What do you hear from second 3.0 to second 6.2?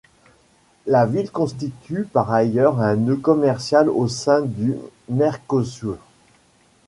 commercial au sein du Mercosur.